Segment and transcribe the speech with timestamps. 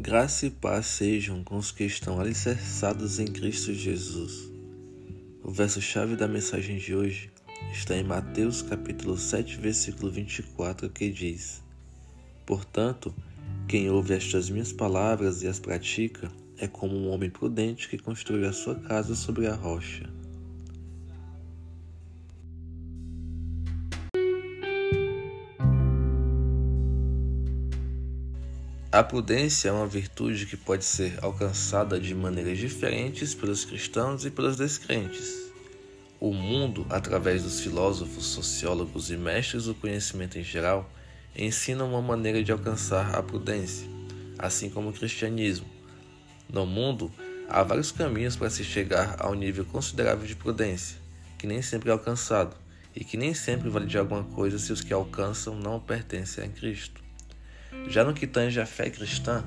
[0.00, 4.48] Graça e paz sejam com os que estão alicerçados em Cristo Jesus.
[5.42, 7.32] O verso-chave da mensagem de hoje
[7.72, 11.64] está em Mateus capítulo 7, versículo 24, que diz:
[12.46, 13.12] Portanto,
[13.66, 18.48] quem ouve estas minhas palavras e as pratica é como um homem prudente que construiu
[18.48, 20.08] a sua casa sobre a rocha.
[28.90, 34.30] A prudência é uma virtude que pode ser alcançada de maneiras diferentes pelos cristãos e
[34.30, 35.52] pelos descrentes.
[36.18, 40.90] O mundo, através dos filósofos, sociólogos e mestres do conhecimento em geral,
[41.36, 43.86] ensina uma maneira de alcançar a prudência,
[44.38, 45.66] assim como o cristianismo.
[46.50, 47.12] No mundo,
[47.46, 50.96] há vários caminhos para se chegar a um nível considerável de prudência,
[51.36, 52.56] que nem sempre é alcançado,
[52.96, 56.48] e que nem sempre vale de alguma coisa se os que alcançam não pertencem a
[56.48, 57.07] Cristo.
[57.88, 59.44] Já no que tange a fé cristã,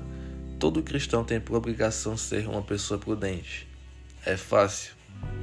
[0.58, 3.68] todo cristão tem por obrigação ser uma pessoa prudente.
[4.24, 4.94] É fácil?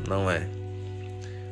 [0.08, 0.48] Não é.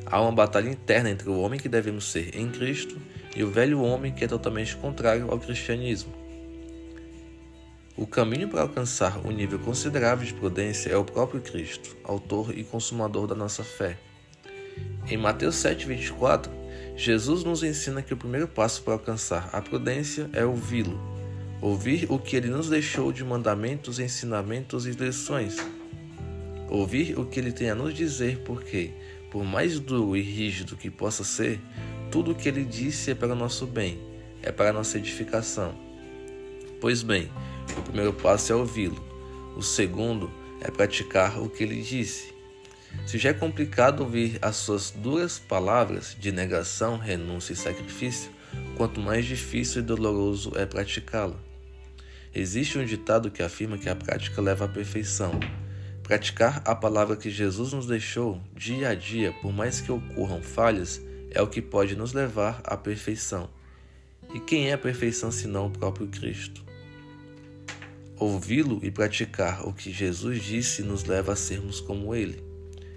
[0.06, 2.98] Há uma batalha interna entre o homem que devemos ser em Cristo
[3.36, 6.14] e o velho homem que é totalmente contrário ao cristianismo.
[7.98, 12.64] O caminho para alcançar um nível considerável de prudência é o próprio Cristo, autor e
[12.64, 13.98] consumador da nossa fé.
[15.10, 16.50] Em Mateus 7,24,
[16.96, 21.17] Jesus nos ensina que o primeiro passo para alcançar a prudência é ouvi-lo
[21.60, 25.58] Ouvir o que ele nos deixou de mandamentos, ensinamentos e lições.
[26.70, 28.92] Ouvir o que ele tem a nos dizer, porque,
[29.32, 31.60] por mais duro e rígido que possa ser,
[32.12, 34.00] tudo o que ele disse é para o nosso bem,
[34.44, 35.74] é para a nossa edificação.
[36.80, 37.28] Pois bem,
[37.76, 39.04] o primeiro passo é ouvi-lo,
[39.56, 40.30] o segundo
[40.62, 42.36] é praticar o que ele disse.
[43.08, 48.30] Se já é complicado ouvir as suas duras palavras de negação, renúncia e sacrifício,
[48.76, 51.47] quanto mais difícil e doloroso é praticá-la.
[52.40, 55.40] Existe um ditado que afirma que a prática leva à perfeição.
[56.04, 61.02] Praticar a palavra que Jesus nos deixou dia a dia, por mais que ocorram falhas,
[61.32, 63.50] é o que pode nos levar à perfeição.
[64.36, 66.64] E quem é a perfeição senão o próprio Cristo?
[68.20, 72.44] Ouvi-lo e praticar o que Jesus disse nos leva a sermos como ele.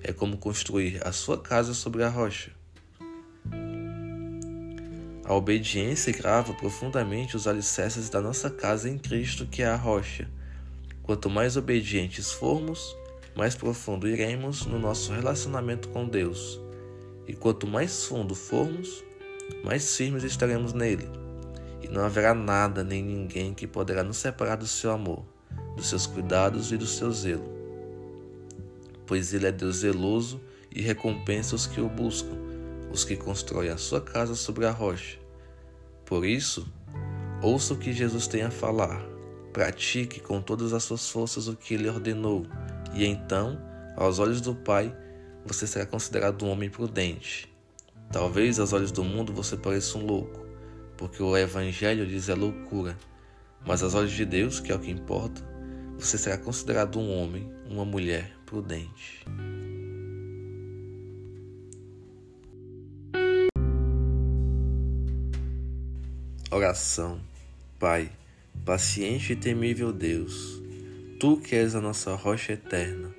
[0.03, 2.59] É como construir a sua casa sobre a rocha.
[5.30, 10.28] A obediência grava profundamente os alicerces da nossa casa em Cristo, que é a rocha.
[11.04, 12.96] Quanto mais obedientes formos,
[13.36, 16.60] mais profundo iremos no nosso relacionamento com Deus.
[17.28, 19.04] E quanto mais fundo formos,
[19.62, 21.08] mais firmes estaremos nele.
[21.80, 25.24] E não haverá nada nem ninguém que poderá nos separar do seu amor,
[25.76, 27.48] dos seus cuidados e do seu zelo.
[29.06, 30.40] Pois ele é Deus zeloso
[30.74, 32.50] e recompensa os que o buscam,
[32.90, 35.18] os que constroem a sua casa sobre a rocha.
[36.04, 36.66] Por isso,
[37.42, 39.00] ouça o que Jesus tem a falar,
[39.52, 42.46] pratique com todas as suas forças o que ele ordenou,
[42.94, 43.60] e então,
[43.96, 44.94] aos olhos do Pai,
[45.44, 47.48] você será considerado um homem prudente.
[48.12, 50.44] Talvez aos olhos do mundo você pareça um louco,
[50.96, 52.98] porque o Evangelho diz é loucura,
[53.64, 55.48] mas aos olhos de Deus, que é o que importa,
[55.98, 59.24] você será considerado um homem, uma mulher prudente.
[66.53, 67.21] Oração.
[67.78, 68.11] Pai,
[68.65, 70.61] paciente e temível Deus,
[71.21, 73.15] Tu que és a nossa rocha eterna,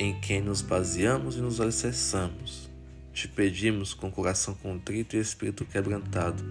[0.00, 2.70] em quem nos baseamos e nos alicerçamos,
[3.12, 6.42] te pedimos com coração contrito e espírito quebrantado,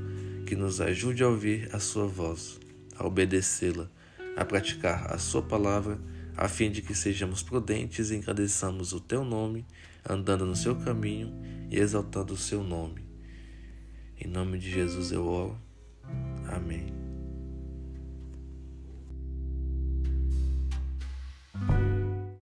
[0.45, 2.59] que nos ajude a ouvir a Sua voz,
[2.95, 3.89] a obedecê-la,
[4.37, 5.99] a praticar a Sua palavra,
[6.37, 9.65] a fim de que sejamos prudentes e engrandeçamos o Teu nome,
[10.07, 11.33] andando no Seu caminho
[11.71, 13.03] e exaltando o Seu nome.
[14.21, 15.68] Em nome de Jesus eu oro.
[16.51, 17.08] Amém.